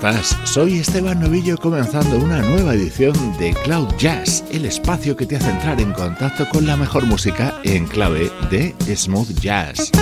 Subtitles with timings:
[0.00, 0.34] Estás?
[0.44, 5.50] Soy Esteban Novillo comenzando una nueva edición de Cloud Jazz, el espacio que te hace
[5.50, 9.92] entrar en contacto con la mejor música en clave de smooth jazz.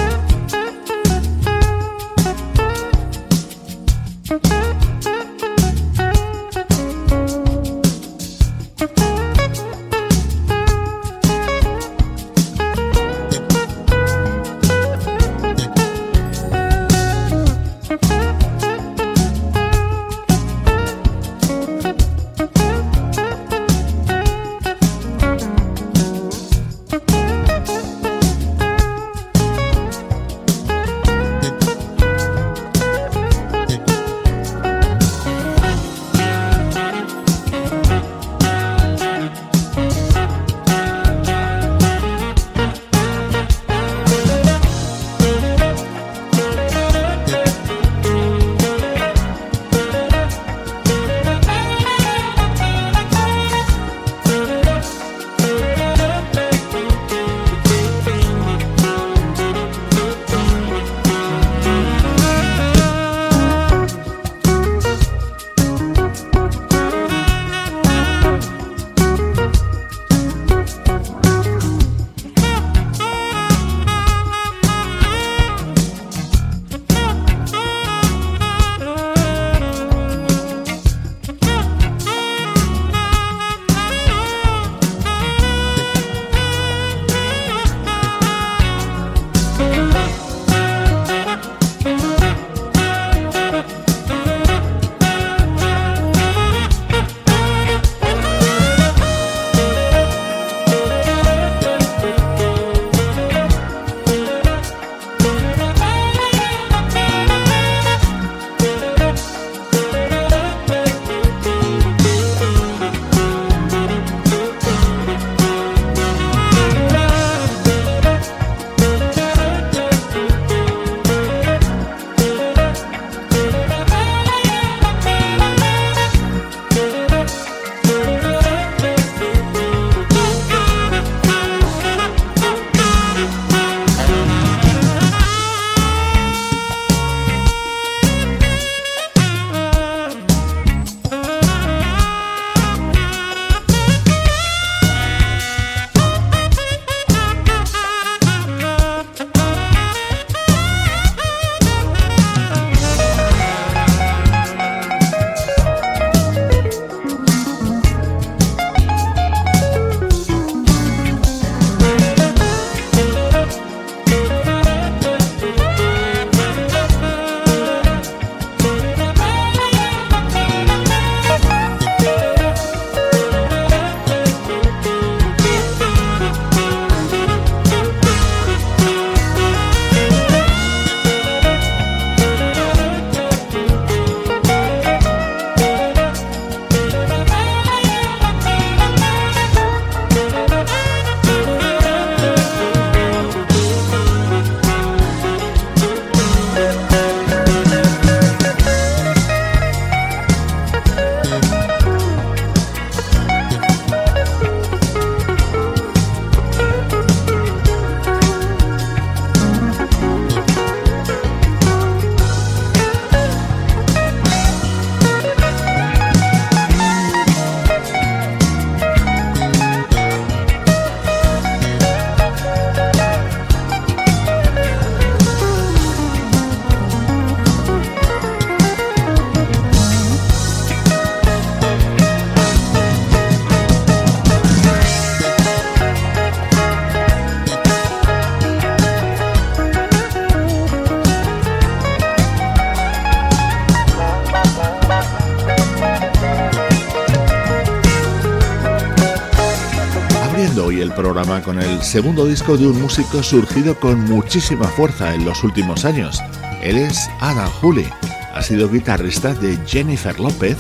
[251.48, 256.20] Con el segundo disco de un músico surgido con muchísima fuerza en los últimos años.
[256.62, 257.88] Él es Adam Hooley,
[258.34, 260.58] ha sido guitarrista de Jennifer López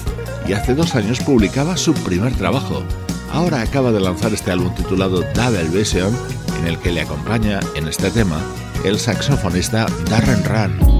[0.48, 2.82] y hace dos años publicaba su primer trabajo.
[3.30, 6.16] Ahora acaba de lanzar este álbum titulado Double Vision,
[6.60, 8.40] en el que le acompaña en este tema
[8.82, 10.97] el saxofonista Darren Run.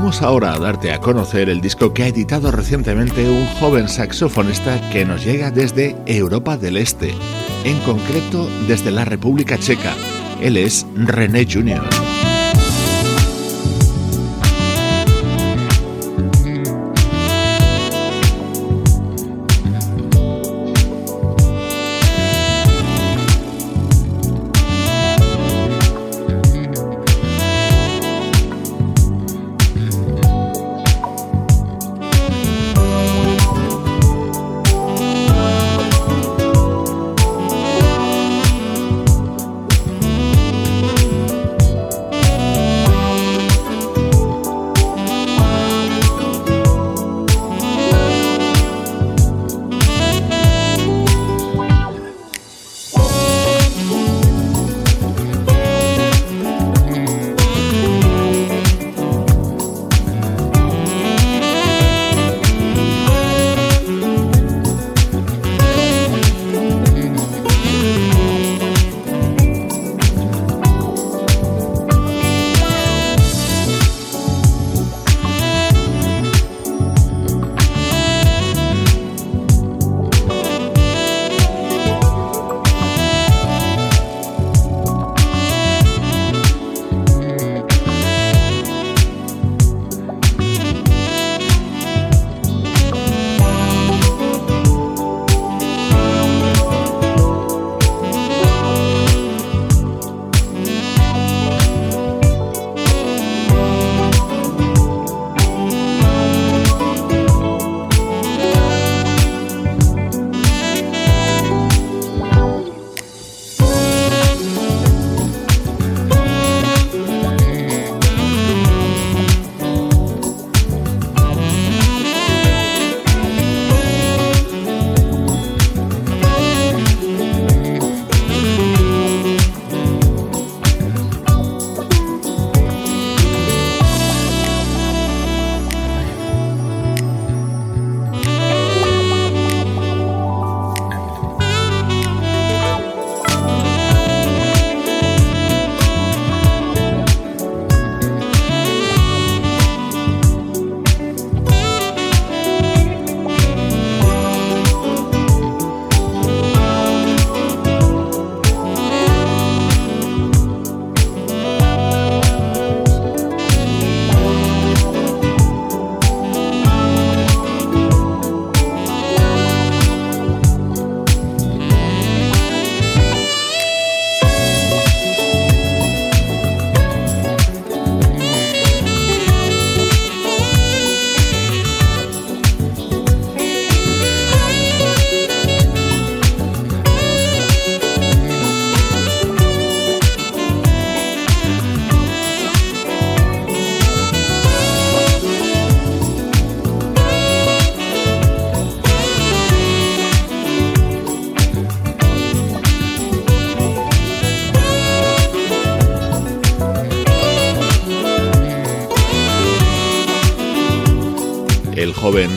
[0.00, 4.80] Vamos ahora a darte a conocer el disco que ha editado recientemente un joven saxofonista
[4.88, 7.12] que nos llega desde Europa del Este,
[7.64, 9.92] en concreto desde la República Checa.
[10.40, 12.09] Él es René Junior.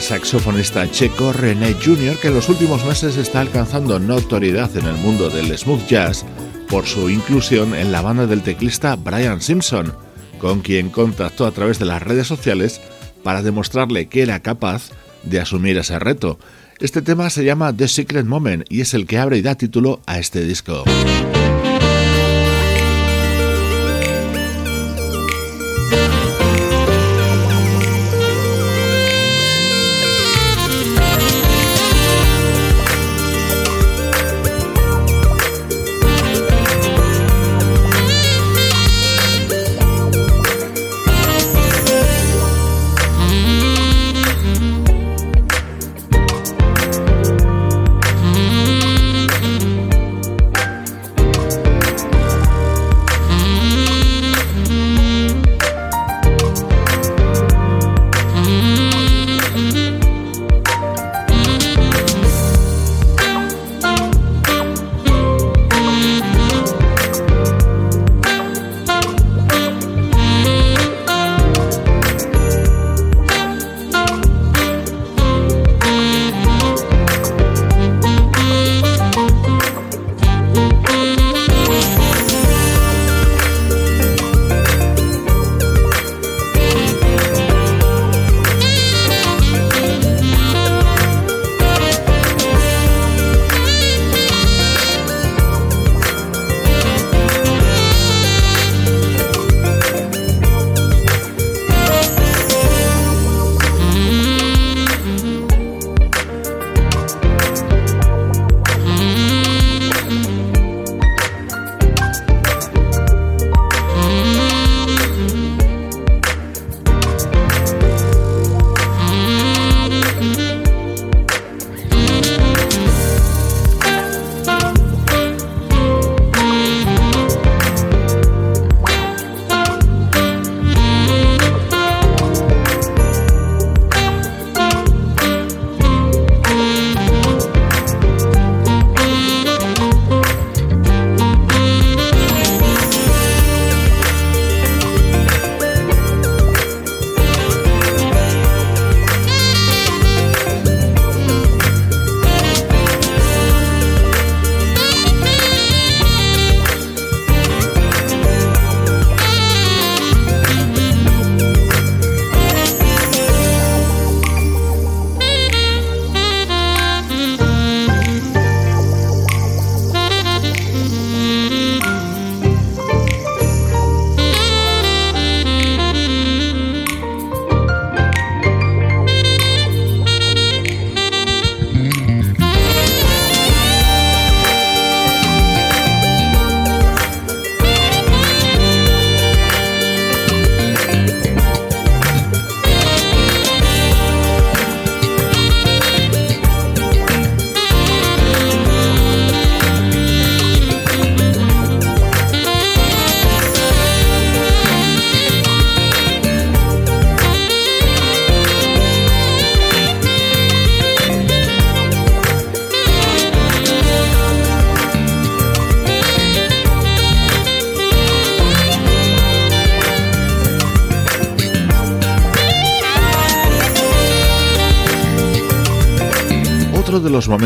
[0.04, 5.30] Saxofonista checo René Jr., que en los últimos meses está alcanzando notoriedad en el mundo
[5.30, 6.26] del smooth jazz
[6.68, 9.94] por su inclusión en la banda del teclista Brian Simpson,
[10.40, 12.82] con quien contactó a través de las redes sociales
[13.24, 14.90] para demostrarle que era capaz
[15.24, 16.38] de asumir ese reto.
[16.80, 20.02] Este tema se llama The Secret Moment y es el que abre y da título
[20.06, 20.84] a este disco.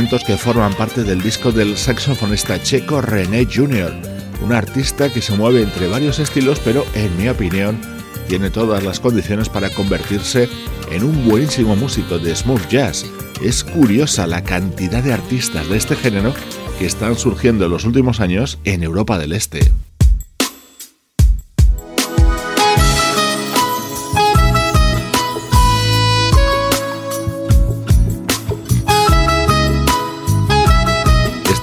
[0.07, 3.93] Que forman parte del disco del saxofonista checo René Jr.,
[4.41, 7.77] un artista que se mueve entre varios estilos, pero en mi opinión
[8.29, 10.47] tiene todas las condiciones para convertirse
[10.91, 13.05] en un buenísimo músico de smooth jazz.
[13.43, 16.33] Es curiosa la cantidad de artistas de este género
[16.79, 19.59] que están surgiendo en los últimos años en Europa del Este.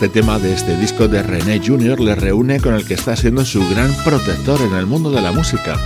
[0.04, 1.98] Este tema de este disco de René Jr.
[1.98, 5.32] le reúne con el que está siendo su gran protector en el mundo de la
[5.32, 5.78] música.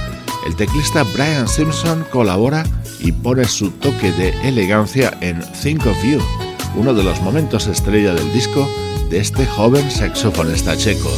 [0.45, 2.65] El teclista Brian Simpson colabora
[2.99, 6.21] y pone su toque de elegancia en Think of You,
[6.75, 8.69] uno de los momentos estrella del disco
[9.09, 11.11] de este joven saxofonista checo.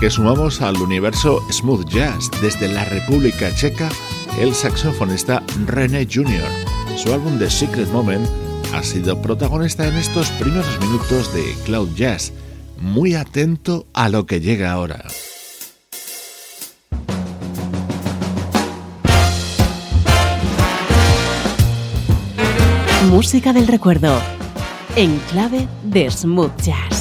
[0.00, 3.88] Que sumamos al universo smooth jazz desde la República Checa,
[4.38, 6.48] el saxofonista René Jr.
[6.96, 8.26] Su álbum The Secret Moment
[8.72, 12.32] ha sido protagonista en estos primeros minutos de Cloud Jazz.
[12.80, 15.04] Muy atento a lo que llega ahora.
[23.10, 24.20] Música del recuerdo,
[24.94, 26.97] en clave de smooth jazz.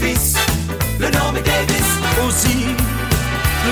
[0.00, 0.34] Fils,
[0.98, 1.88] le nom est Davis.
[2.26, 2.66] Aussi,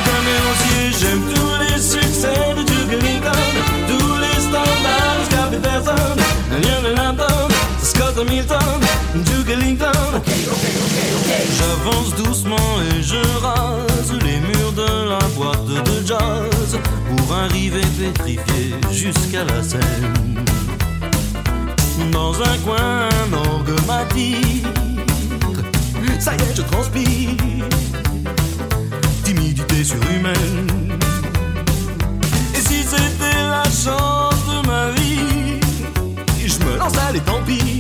[0.05, 3.43] connais aussi, j'aime tous les succès de Duke Ellington,
[3.89, 6.17] tous les standards de Scott Peterson,
[6.51, 7.49] Lionel Hampton,
[7.83, 8.81] Scott Hamilton,
[9.15, 9.89] Duke Ellington.
[10.17, 11.43] Okay, okay, okay, okay.
[11.59, 12.57] J'avance doucement
[12.91, 19.63] et je rase les murs de la boîte de jazz pour arriver pétrifié jusqu'à la
[19.63, 20.52] scène.
[22.13, 24.63] Dans un coin, un orgue m'a dit
[26.21, 27.31] Ça y est, je transpire.
[29.25, 30.69] Timidité surhumaine.
[32.55, 35.59] Et si c'était la chance de ma vie,
[36.47, 37.72] je me lance les tant pis.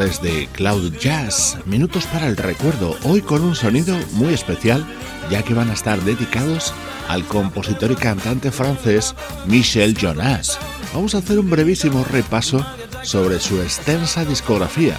[0.00, 4.86] Centrales de Cloud Jazz, minutos para el recuerdo, hoy con un sonido muy especial,
[5.30, 6.72] ya que van a estar dedicados
[7.08, 9.14] al compositor y cantante francés
[9.46, 10.58] Michel Jonas.
[10.94, 12.64] Vamos a hacer un brevísimo repaso
[13.02, 14.96] sobre su extensa discografía,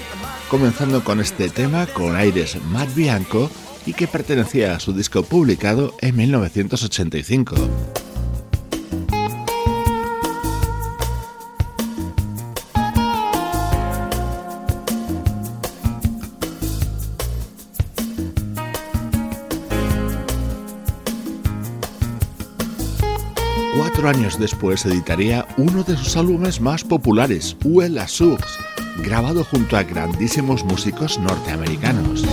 [0.50, 3.50] comenzando con este tema con aires Matt Bianco
[3.88, 8.01] y que pertenecía a su disco publicado en 1985.
[24.12, 27.56] Años después editaría uno de sus álbumes más populares,
[27.88, 28.60] la source,
[28.98, 32.26] grabado junto a grandísimos músicos norteamericanos.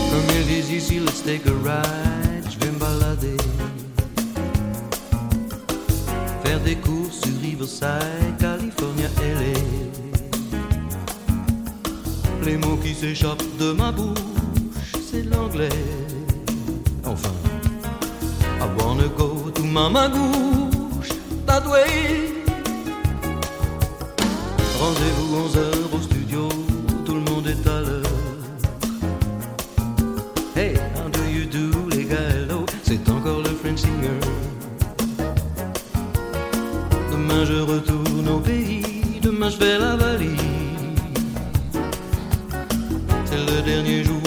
[18.61, 20.67] I wanna go to
[24.81, 26.49] Rendez-vous 11h au studio,
[27.07, 28.03] tout le monde est à l'heure.
[30.55, 34.21] Hey, how do you do, les gars, hello C'est encore le French singer.
[37.11, 40.37] Demain je retourne au pays Demain je fais la valise
[43.25, 44.17] C'est le dernier jour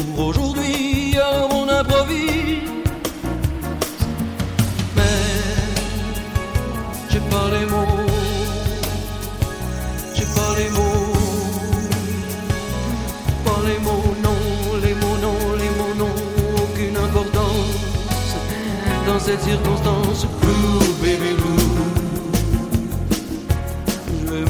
[19.21, 20.25] cette circonstance.
[20.41, 21.61] Blue, baby blue.
[24.09, 24.45] Je vais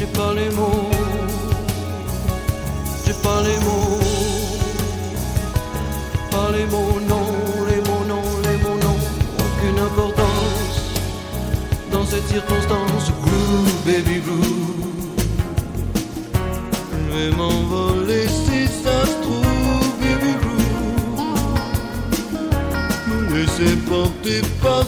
[0.00, 0.88] j'ai pas les mots,
[3.04, 4.00] j'ai pas les mots,
[6.30, 7.26] pas les mots, non,
[7.68, 8.96] les mots, non, les mots, non,
[9.44, 10.80] aucune importance
[11.92, 13.12] dans cette circonstance.
[13.24, 14.88] Groove, baby, groove.
[16.92, 21.20] Je vais m'envoler si ça se trouve, baby, groove.
[23.08, 24.86] Me laisser porter par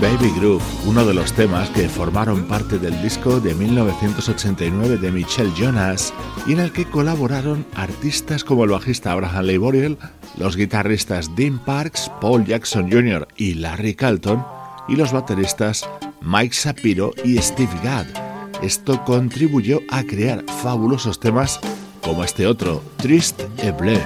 [0.00, 5.52] Baby Groove, uno de los temas que formaron parte del disco de 1989 de Michelle
[5.56, 6.12] Jonas
[6.46, 9.98] y en el que colaboraron artistas como el bajista Abraham Leiboriel,
[10.36, 13.26] los guitarristas Dean Parks, Paul Jackson Jr.
[13.36, 14.44] y Larry Carlton
[14.88, 15.88] y los bateristas
[16.20, 18.06] Mike Shapiro y Steve Gadd.
[18.62, 21.60] Esto contribuyó a crear fabulosos temas
[22.02, 24.00] como este otro, Triste et Bleu.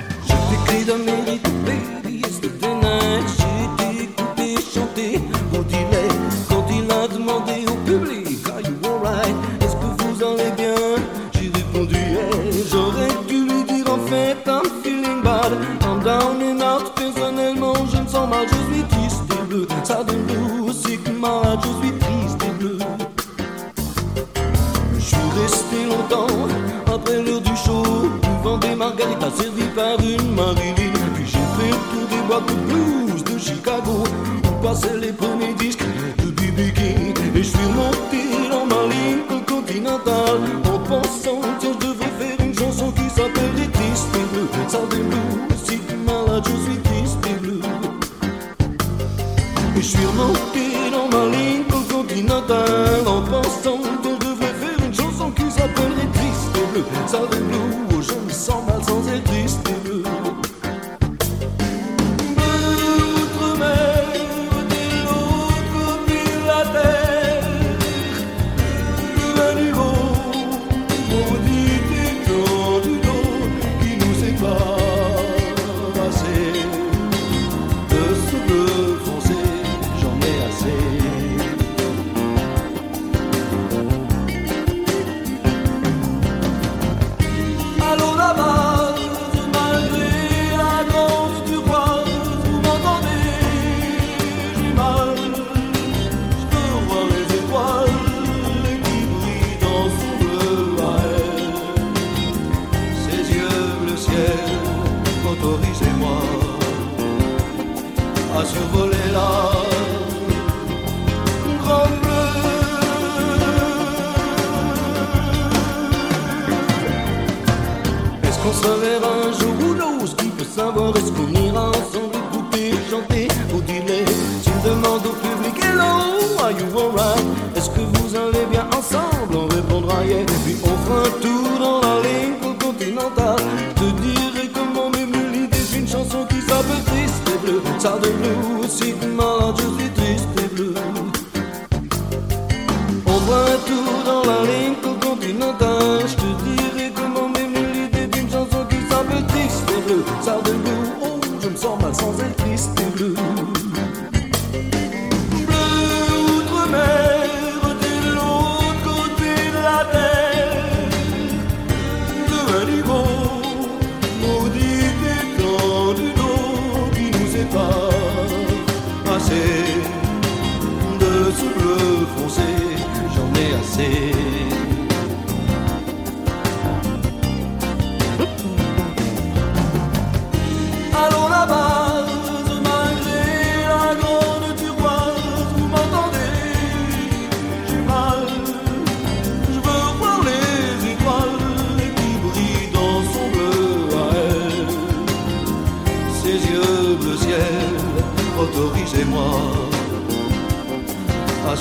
[19.88, 22.78] Ça donne bleu, c'est que malade, je suis triste et bleu.
[24.98, 26.46] Je suis resté longtemps
[26.92, 27.82] après l'heure du show
[28.20, 32.54] Devant des margaritas servies par une Marilyn Puis j'ai fait le tour des boîtes de
[32.68, 34.04] blues de Chicago
[34.44, 35.86] Où passaient les premiers disques
[36.18, 36.74] de B.B.
[36.74, 41.40] King Et je suis monté dans ma ligne continentale En pensant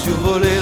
[0.08, 0.57] Eu vou ler.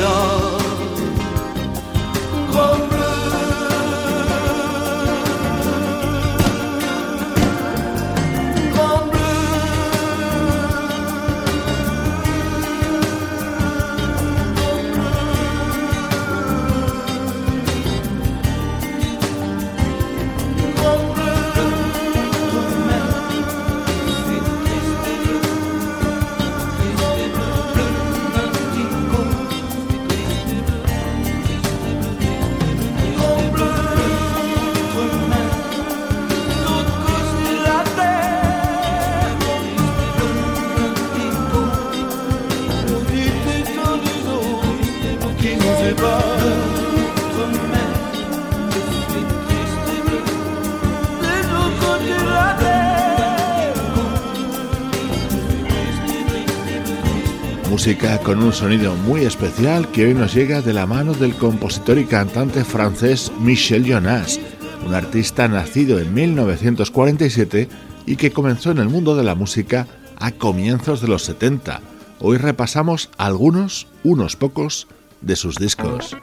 [58.23, 62.05] Con un sonido muy especial que hoy nos llega de la mano del compositor y
[62.05, 64.39] cantante francés Michel Jonas,
[64.85, 67.67] un artista nacido en 1947
[68.05, 69.87] y que comenzó en el mundo de la música
[70.19, 71.81] a comienzos de los 70.
[72.19, 74.87] Hoy repasamos algunos, unos pocos,
[75.21, 76.15] de sus discos.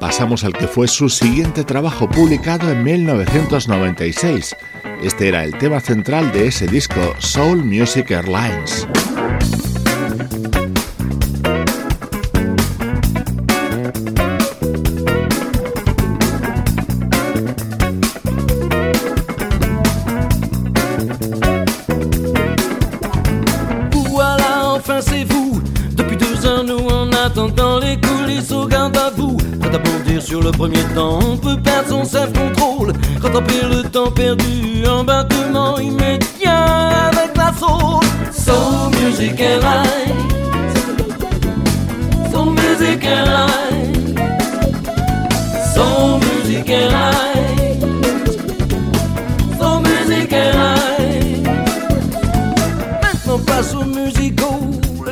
[0.00, 4.54] Pasamos al que fue su siguiente trabajo publicado en 1996.
[5.04, 8.88] Este era el tema central de ese disco, Soul Music Airlines.
[24.08, 25.60] Voilà, enfin c'est vous.
[25.90, 27.63] Depuis deux ans, nous en attendant
[30.20, 32.92] Sur le premier temps, on peut perdre son self-control.
[33.20, 38.02] Rattraper le temps perdu, un battement immédiat avec la soul.
[38.32, 40.28] Soul Music Airlines.
[42.32, 44.14] Soul Music Airlines.
[45.74, 48.02] Soul Music Airlines.
[49.58, 51.48] Soul Music Airlines.
[53.02, 54.63] Maintenant passe au musical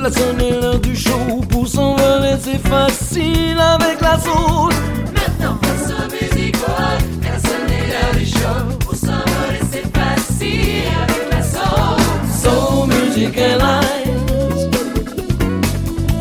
[0.03, 1.13] La scène est l'heure du show
[1.49, 4.73] Pour s'envoler c'est facile avec la soul
[5.15, 8.79] Maintenant passe au musical, personne n'est l'heure du show.
[8.81, 12.01] Pour s'envoler c'est facile avec la soul.
[12.43, 14.27] Soul Music Airlines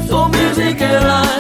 [0.08, 1.31] Soul Music Airlines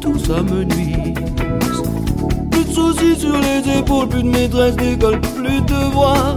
[0.00, 1.14] Tout ça me nuit.
[2.50, 6.36] Plus de soucis sur les épaules, plus de maîtresse d'école, plus de devoirs.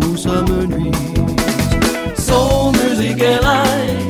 [0.00, 0.92] Tout ça me nuit.
[2.16, 4.08] Son musique airline.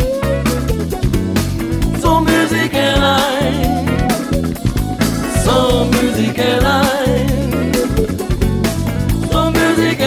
[2.00, 3.88] Son musique airline.
[5.44, 7.72] Son musique airline.
[9.32, 10.02] Son musique.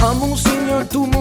[0.00, 1.17] Ah mon seigneur, tout debout.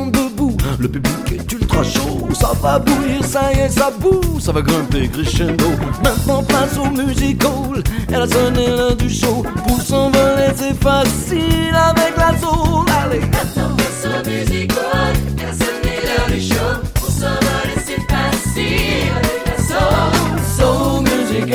[0.87, 2.29] Le public est ultra chaud.
[2.33, 5.65] ça va bouillir, ça y est, ça boue, ça va grimper crescendo.
[6.01, 9.43] Maintenant place au musical, elle a sonné l'heure du show.
[9.67, 12.85] Pour s'envoler, c'est facile avec la soul.
[13.03, 16.55] Allez, Maintenant place au musical, elle a sonné l'heure du show.
[16.93, 20.39] Pour s'envoler, c'est facile avec la soul.
[20.57, 21.53] soul music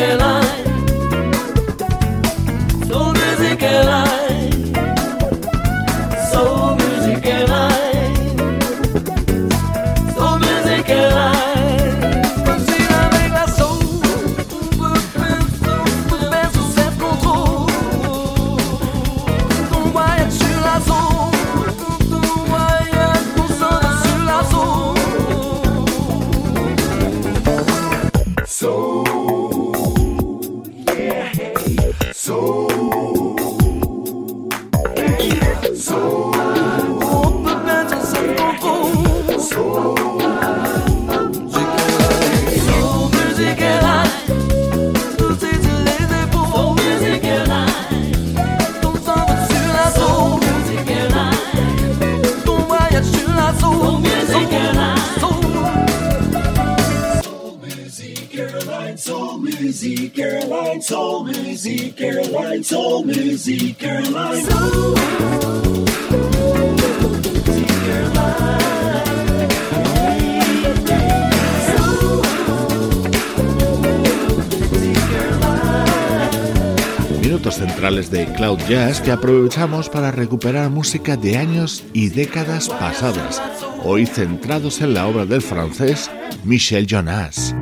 [77.20, 83.42] Minutos centrales de Cloud Jazz que aprovechamos para recuperar música de años y décadas pasadas,
[83.82, 86.08] hoy centrados en la obra del francés
[86.44, 87.56] Michel Jonas.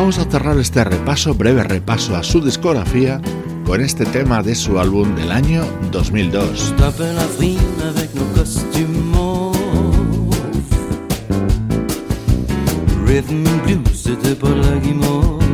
[0.00, 3.20] Vamos a cerrar este repaso, breve repaso a su discografía,
[3.66, 6.74] con este tema de su álbum del año 2002.
[6.78, 9.58] Tapais la frime avec nos costumes mauves.
[13.04, 15.44] Rhythm blues, c'était pas la guimauve.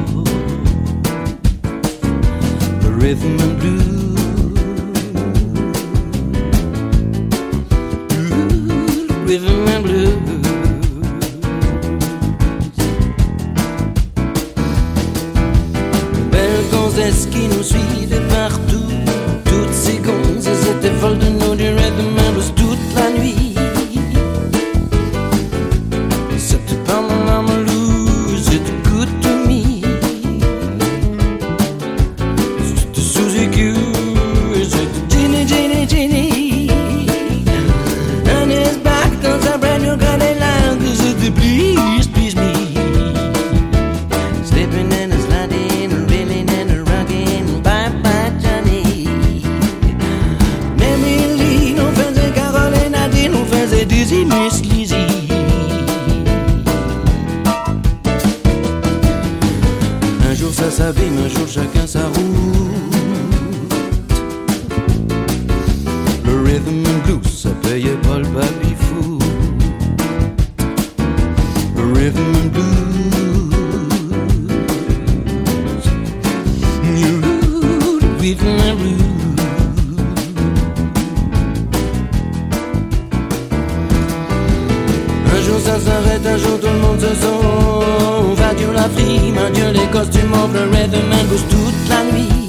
[3.01, 4.14] Rhythm and blues.
[8.30, 10.36] Ooh, Rhythm and blues.
[86.17, 88.41] S'arrête, un jour tout le monde se sauve.
[88.51, 92.45] Adieu la frime, adieu les costumes, le rhythm and blues toute la nuit.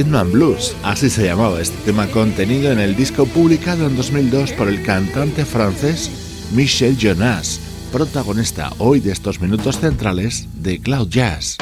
[0.00, 4.68] Rhythm Blues, así se llamaba este tema contenido en el disco publicado en 2002 por
[4.68, 7.60] el cantante francés Michel Jonas,
[7.92, 11.58] protagonista hoy de estos minutos centrales de Cloud Jazz.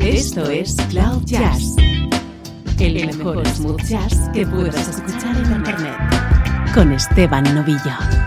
[0.00, 1.76] Esto es Cloud Jazz,
[2.80, 8.25] el mejor smooth jazz que puedas escuchar en Internet, con Esteban Novillo.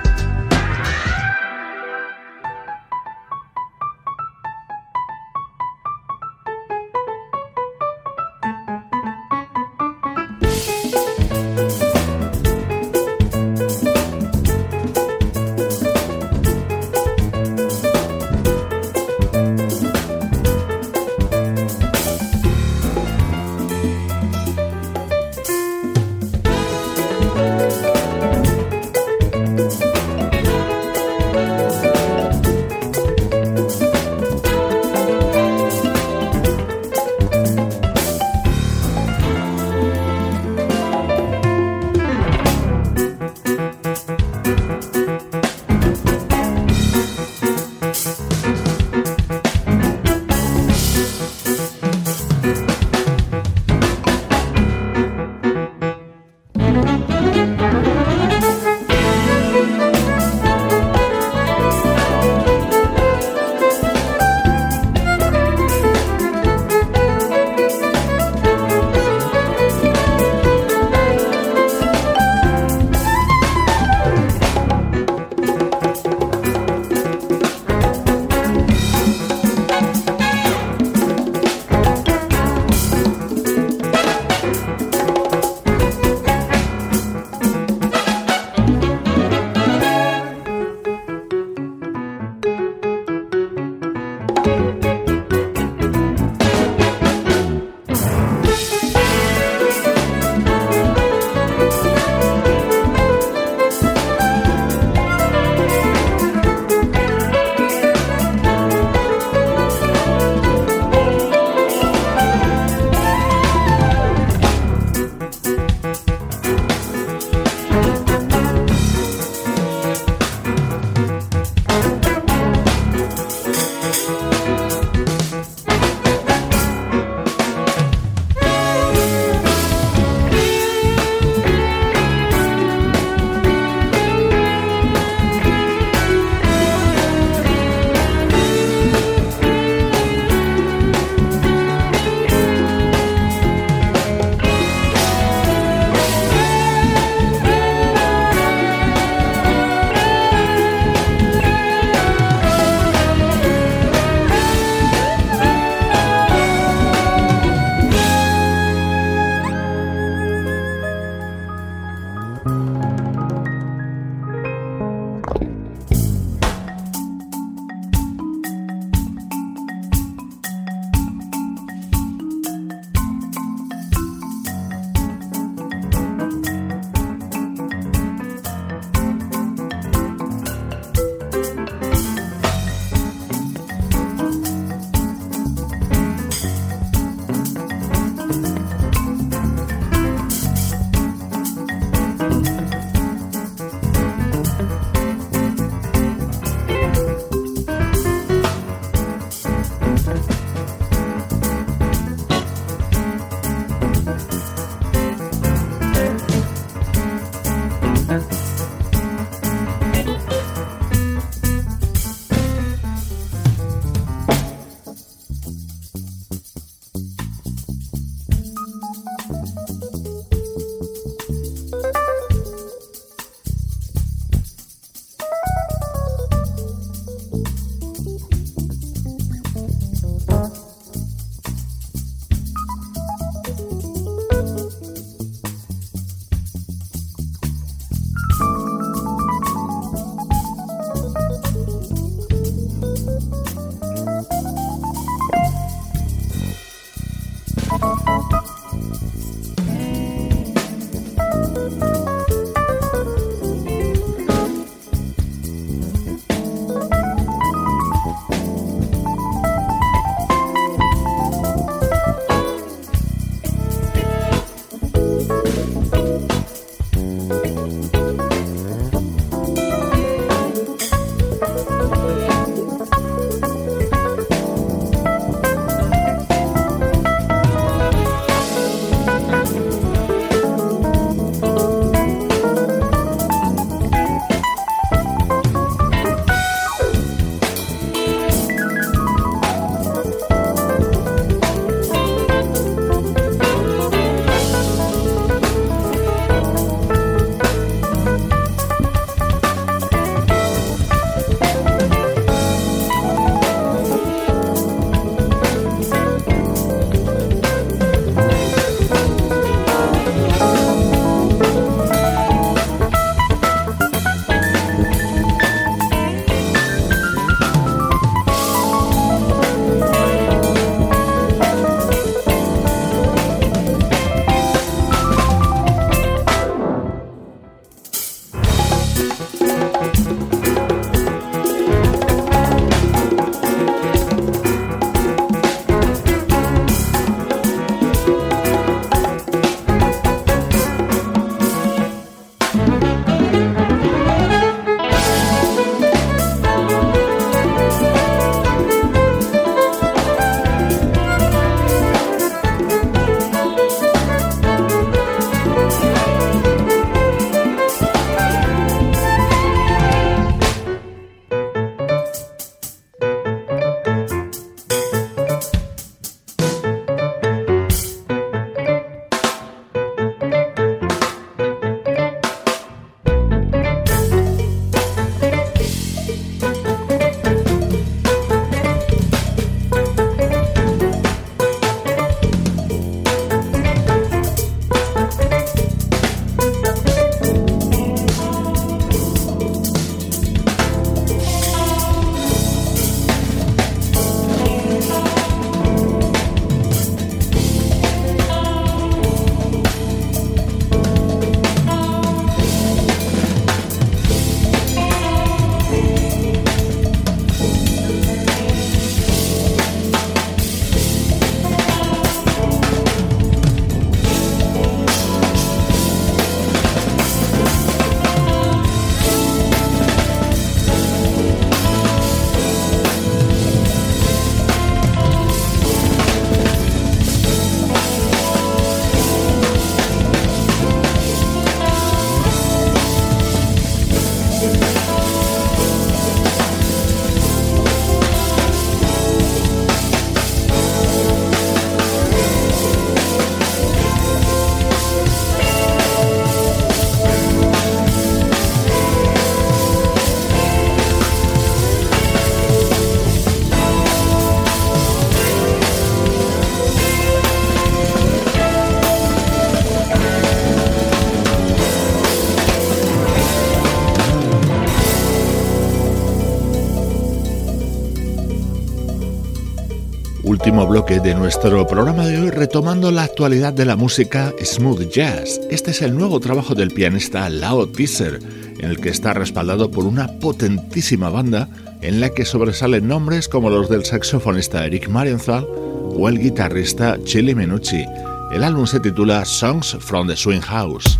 [470.30, 475.42] Último bloque de nuestro programa de hoy retomando la actualidad de la música smooth jazz.
[475.50, 478.20] Este es el nuevo trabajo del pianista Lao Teaser,
[478.60, 481.50] en el que está respaldado por una potentísima banda
[481.82, 487.34] en la que sobresalen nombres como los del saxofonista Eric Marienthal o el guitarrista Chili
[487.34, 487.84] Menucci.
[488.32, 491.00] El álbum se titula Songs from the Swing House.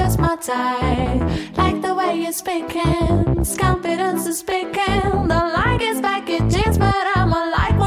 [0.49, 5.27] Like the way you're speaking, confidence is speaking.
[5.27, 7.77] The like is back jeans, but I'm a like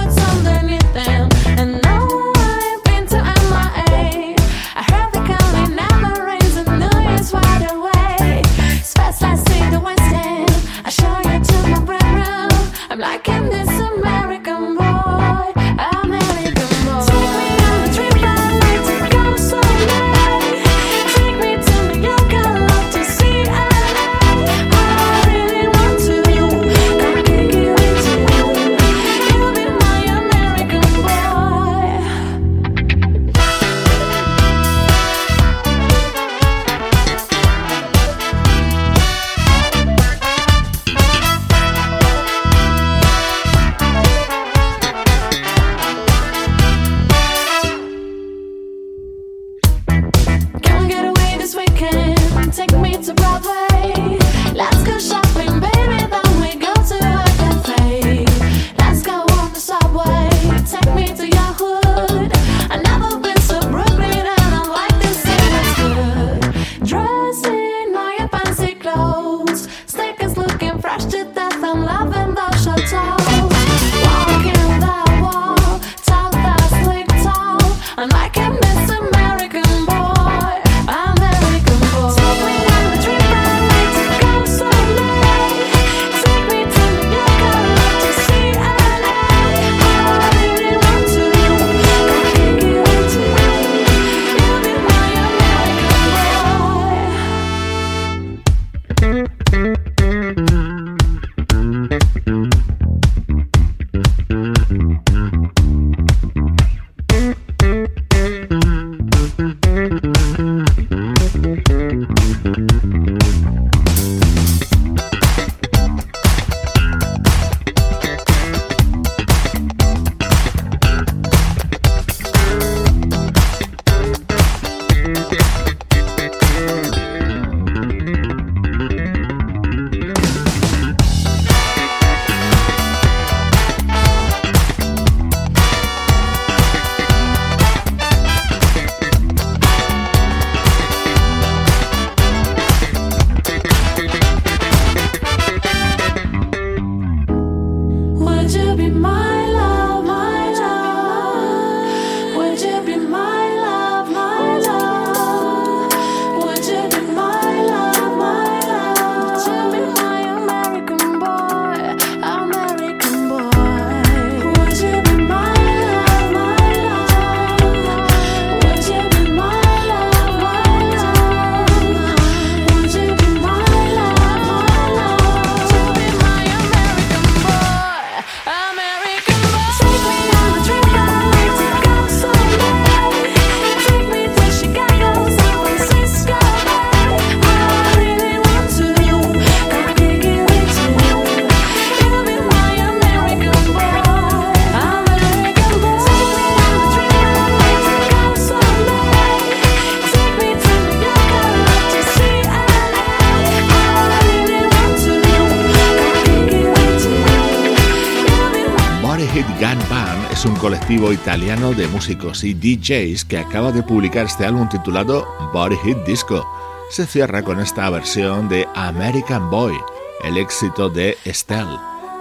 [210.95, 216.47] italiano de músicos y DJs que acaba de publicar este álbum titulado Body Hit Disco.
[216.89, 219.75] Se cierra con esta versión de American Boy,
[220.23, 221.79] el éxito de Estelle.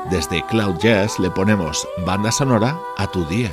[0.10, 3.52] Desde Cloud Jazz le ponemos banda sonora a tu día.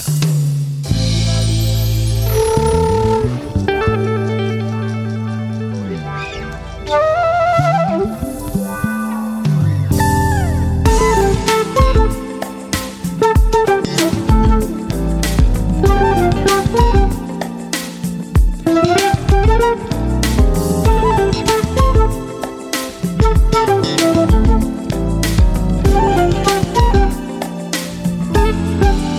[28.53, 29.09] life.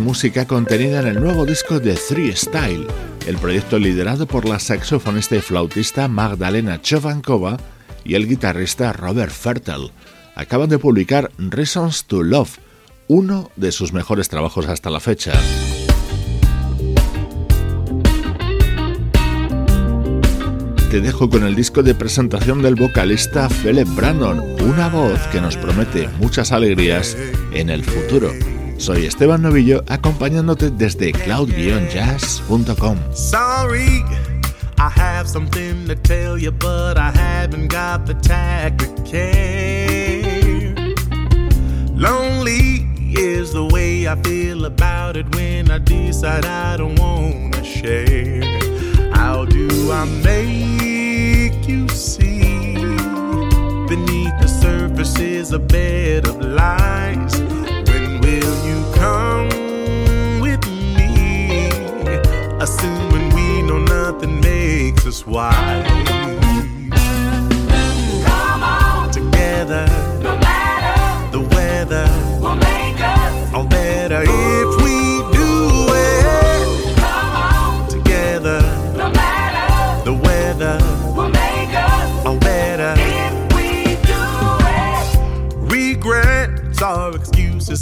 [0.00, 2.86] Música contenida en el nuevo disco de Three Style,
[3.26, 7.56] el proyecto liderado por la saxofonista y flautista Magdalena Chovankova
[8.04, 9.90] y el guitarrista Robert Fertel.
[10.34, 12.58] Acaban de publicar Reasons to Love,
[13.08, 15.32] uno de sus mejores trabajos hasta la fecha.
[20.90, 25.58] te dejo con el disco de presentación del vocalista Philip Brandon, una voz que nos
[25.58, 27.14] promete muchas alegrías
[27.52, 28.32] en el futuro.
[28.78, 32.96] Soy Esteban Novillo acompañándote desde cloud-jazz.com.
[33.12, 34.04] Sorry,
[34.78, 40.84] I have something to tell you, but I haven't got the tact to care.
[41.94, 48.42] Lonely is the way I feel about it when I decide I don't wanna share.
[49.12, 52.74] How do I make you see
[53.88, 57.34] beneath the surface is a bed of lies?
[58.48, 59.48] Will you come
[60.40, 60.64] with
[60.96, 61.68] me?
[62.60, 65.86] Assuming we know nothing makes us wise.
[68.24, 69.86] Come on, Together,
[70.22, 72.06] no matter, the weather
[72.40, 73.54] will make us.
[73.54, 74.87] all better if we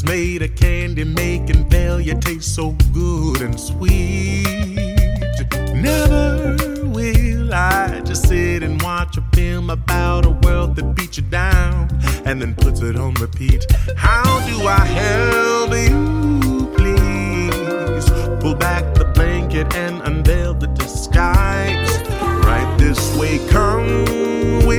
[0.06, 4.44] made a candy, making failure taste so good and sweet.
[5.74, 11.24] Never will I just sit and watch a film about a world that beats you
[11.24, 11.88] down
[12.24, 13.66] and then puts it on repeat.
[13.96, 18.08] How do I help you, please?
[18.40, 21.98] Pull back the blanket and unveil the disguise.
[22.46, 24.04] Right this way, come
[24.66, 24.75] with